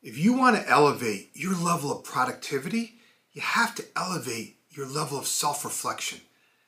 [0.00, 3.00] If you want to elevate your level of productivity,
[3.32, 6.20] you have to elevate your level of self reflection.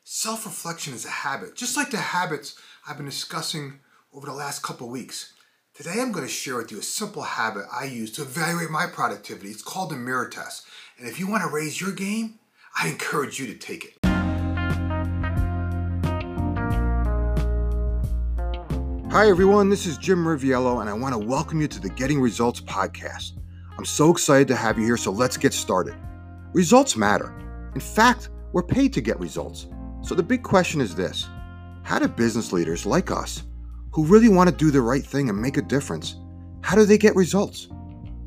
[0.03, 2.59] Self reflection is a habit, just like the habits
[2.89, 3.79] I've been discussing
[4.13, 5.33] over the last couple weeks.
[5.75, 8.87] Today, I'm going to share with you a simple habit I use to evaluate my
[8.87, 9.51] productivity.
[9.51, 10.67] It's called the mirror test.
[10.99, 12.41] And if you want to raise your game,
[12.77, 14.00] I encourage you to take it.
[19.13, 19.69] Hi, everyone.
[19.69, 23.33] This is Jim Riviello, and I want to welcome you to the Getting Results podcast.
[23.77, 25.97] I'm so excited to have you here, so let's get started.
[26.53, 27.35] Results matter.
[27.75, 29.67] In fact, we're paid to get results.
[30.03, 31.29] So the big question is this
[31.83, 33.43] How do business leaders like us,
[33.91, 36.15] who really want to do the right thing and make a difference,
[36.63, 37.67] how do they get results?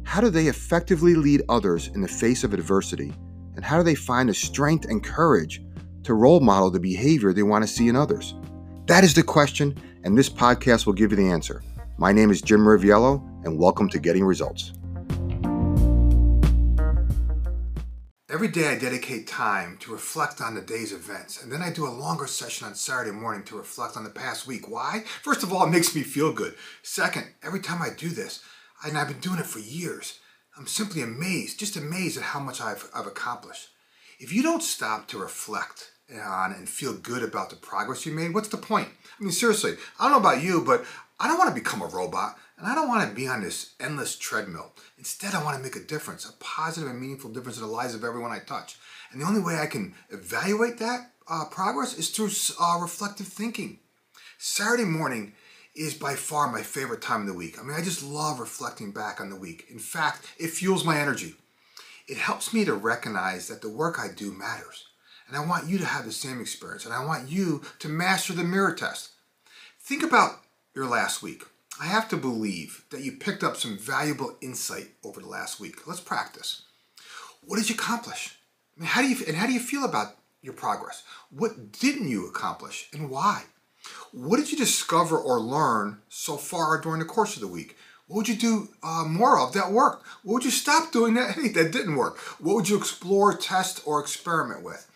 [0.04, 3.14] How do they effectively lead others in the face of adversity?
[3.56, 5.64] And how do they find the strength and courage
[6.04, 8.36] to role model the behavior they want to see in others?
[8.88, 11.64] That is the question, and this podcast will give you the answer.
[11.98, 14.74] My name is Jim Riviello, and welcome to Getting Results.
[18.30, 21.88] Every day I dedicate time to reflect on the day's events, and then I do
[21.88, 24.70] a longer session on Saturday morning to reflect on the past week.
[24.70, 25.04] Why?
[25.22, 26.56] First of all, it makes me feel good.
[26.82, 28.42] Second, every time I do this,
[28.84, 30.20] and I've been doing it for years,
[30.58, 33.70] I'm simply amazed, just amazed at how much I've, I've accomplished.
[34.20, 38.34] If you don't stop to reflect on and feel good about the progress you made,
[38.34, 38.90] what's the point?
[39.20, 40.86] I mean, seriously, I don't know about you, but
[41.20, 43.74] I don't want to become a robot and I don't want to be on this
[43.80, 44.74] endless treadmill.
[44.98, 47.96] Instead, I want to make a difference, a positive and meaningful difference in the lives
[47.96, 48.78] of everyone I touch.
[49.12, 53.80] And the only way I can evaluate that uh, progress is through uh, reflective thinking.
[54.38, 55.34] Saturday morning
[55.76, 57.58] is by far my favorite time of the week.
[57.60, 59.66] I mean, I just love reflecting back on the week.
[59.70, 61.36] In fact, it fuels my energy.
[62.08, 64.86] It helps me to recognize that the work I do matters.
[65.34, 66.86] And I want you to have the same experience.
[66.86, 69.14] And I want you to master the mirror test.
[69.80, 70.42] Think about
[70.76, 71.44] your last week.
[71.82, 75.88] I have to believe that you picked up some valuable insight over the last week.
[75.88, 76.62] Let's practice.
[77.42, 78.38] What did you accomplish?
[78.78, 81.02] I mean, how do you and how do you feel about your progress?
[81.32, 83.46] What didn't you accomplish and why?
[84.12, 87.76] What did you discover or learn so far during the course of the week?
[88.06, 90.06] What would you do uh, more of that worked?
[90.22, 92.20] What would you stop doing that that didn't work?
[92.40, 94.88] What would you explore, test, or experiment with?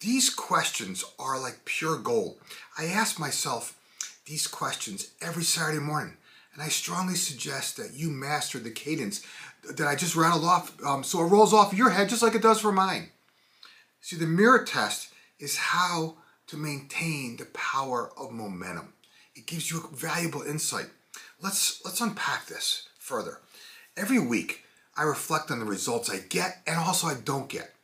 [0.00, 2.38] These questions are like pure gold.
[2.78, 3.78] I ask myself
[4.24, 6.16] these questions every Saturday morning,
[6.54, 9.22] and I strongly suggest that you master the cadence
[9.68, 12.42] that I just rattled off um, so it rolls off your head just like it
[12.42, 13.10] does for mine.
[14.00, 16.16] See, the mirror test is how
[16.46, 18.94] to maintain the power of momentum.
[19.36, 20.86] It gives you valuable insight.
[21.42, 23.40] Let's let's unpack this further.
[23.98, 24.64] Every week,
[24.96, 27.74] I reflect on the results I get and also I don't get.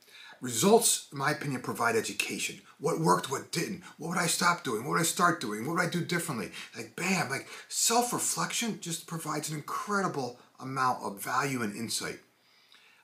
[0.40, 2.60] Results, in my opinion, provide education.
[2.78, 3.82] What worked, what didn't.
[3.98, 4.84] What would I stop doing?
[4.84, 5.66] What would I start doing?
[5.66, 6.50] What would I do differently?
[6.76, 12.18] Like, bam, like self reflection just provides an incredible amount of value and insight.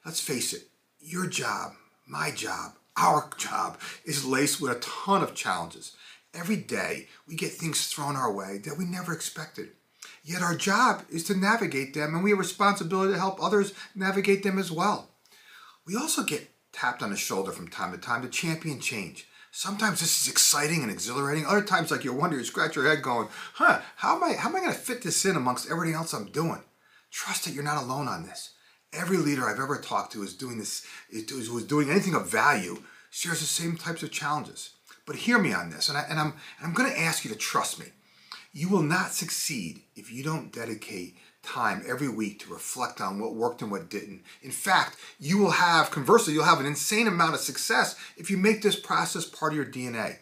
[0.05, 0.65] Let's face it,
[1.01, 1.73] your job,
[2.07, 5.97] my job, our job is laced with a ton of challenges.
[6.35, 9.71] Every day, we get things thrown our way that we never expected.
[10.25, 14.43] Yet our job is to navigate them, and we have responsibility to help others navigate
[14.43, 15.09] them as well.
[15.87, 19.27] We also get tapped on the shoulder from time to time to champion change.
[19.51, 21.45] Sometimes this is exciting and exhilarating.
[21.45, 24.49] Other times, like you wonder, you scratch your head going, huh, how am I, how
[24.49, 26.63] am I going to fit this in amongst everything else I'm doing?
[27.11, 28.55] Trust that you're not alone on this.
[28.95, 32.83] Every leader I've ever talked to is doing this, is, was doing anything of value,
[33.11, 34.71] shares the same types of challenges.
[35.07, 37.31] But hear me on this, and, I, and I'm, and I'm going to ask you
[37.31, 37.87] to trust me.
[38.53, 43.35] You will not succeed if you don't dedicate time every week to reflect on what
[43.35, 44.23] worked and what didn't.
[44.43, 48.37] In fact, you will have, conversely, you'll have an insane amount of success if you
[48.37, 50.19] make this process part of your DNA.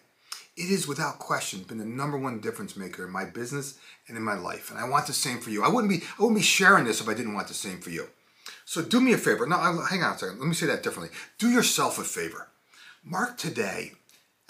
[0.56, 3.78] It is without question been the number one difference maker in my business
[4.08, 4.70] and in my life.
[4.70, 5.64] And I want the same for you.
[5.64, 7.90] I wouldn't be I wouldn't be sharing this if I didn't want the same for
[7.90, 8.08] you.
[8.64, 9.46] So do me a favor.
[9.46, 10.38] No, hang on a second.
[10.38, 11.16] Let me say that differently.
[11.38, 12.48] Do yourself a favor.
[13.02, 13.92] Mark today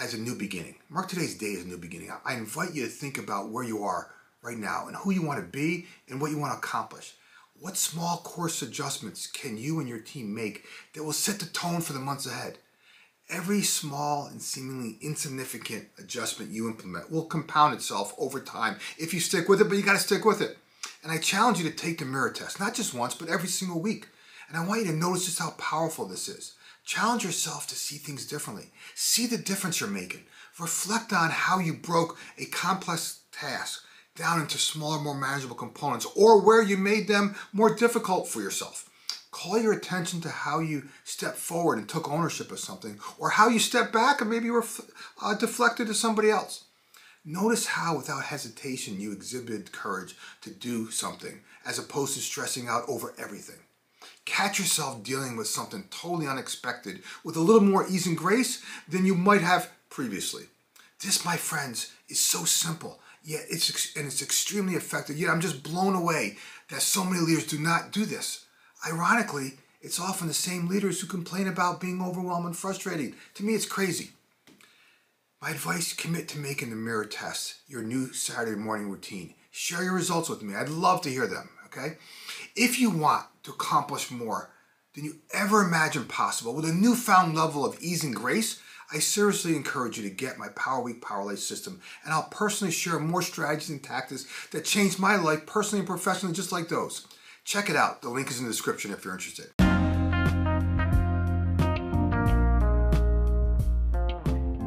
[0.00, 0.76] as a new beginning.
[0.88, 2.10] Mark today's day as a new beginning.
[2.25, 4.10] I invite you to think about where you are
[4.42, 7.14] right now and who you want to be and what you want to accomplish.
[7.58, 11.82] What small course adjustments can you and your team make that will set the tone
[11.82, 12.59] for the months ahead?
[13.28, 19.20] Every small and seemingly insignificant adjustment you implement will compound itself over time if you
[19.20, 20.56] stick with it, but you got to stick with it.
[21.03, 23.80] And I challenge you to take the mirror test, not just once, but every single
[23.80, 24.09] week.
[24.48, 26.54] And I want you to notice just how powerful this is.
[26.84, 28.70] Challenge yourself to see things differently.
[28.94, 30.24] See the difference you're making.
[30.59, 33.84] Reflect on how you broke a complex task
[34.20, 38.76] down into smaller, more manageable components, or where you made them more difficult for yourself.
[39.30, 43.48] Call your attention to how you stepped forward and took ownership of something, or how
[43.48, 44.66] you stepped back and maybe were
[45.22, 46.64] uh, deflected to somebody else.
[47.24, 52.84] Notice how, without hesitation, you exhibited courage to do something as opposed to stressing out
[52.88, 53.60] over everything.
[54.30, 59.04] catch yourself dealing with something totally unexpected with a little more ease and grace than
[59.04, 60.44] you might have previously.
[61.02, 63.00] This, my friends, is so simple.
[63.22, 65.16] Yet it's and it's extremely effective.
[65.16, 66.36] Yet I'm just blown away
[66.70, 68.46] that so many leaders do not do this.
[68.86, 73.14] Ironically, it's often the same leaders who complain about being overwhelmed and frustrated.
[73.34, 74.10] To me, it's crazy.
[75.40, 79.34] My advice commit to making the mirror test your new Saturday morning routine.
[79.50, 80.54] Share your results with me.
[80.54, 81.96] I'd love to hear them, okay?
[82.54, 84.50] If you want to accomplish more
[84.94, 88.60] than you ever imagined possible with a newfound level of ease and grace,
[88.92, 92.72] I seriously encourage you to get my Power Week Power Life system, and I'll personally
[92.72, 97.07] share more strategies and tactics that changed my life personally and professionally, just like those.
[97.45, 98.03] Check it out.
[98.03, 99.53] The link is in the description if you're interested.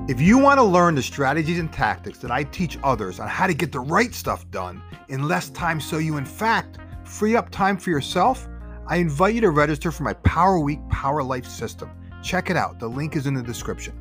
[0.10, 3.46] If you want to learn the strategies and tactics that I teach others on how
[3.46, 7.50] to get the right stuff done in less time so you, in fact, free up
[7.50, 8.48] time for yourself,
[8.88, 11.90] I invite you to register for my Power Week Power Life system.
[12.22, 12.80] Check it out.
[12.80, 14.00] The link is in the description.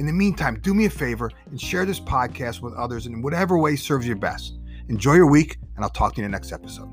[0.00, 3.58] In the meantime, do me a favor and share this podcast with others in whatever
[3.58, 4.58] way serves you best.
[4.88, 6.88] Enjoy your week, and I'll talk to you in the next episode.